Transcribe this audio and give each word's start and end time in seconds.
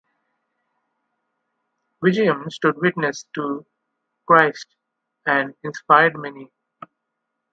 Vijayam 2.03 2.49
stood 2.51 2.75
witness 2.81 3.27
to 3.35 3.67
Christ 4.25 4.75
and 5.27 5.53
inspired 5.61 6.17
many. 6.17 6.49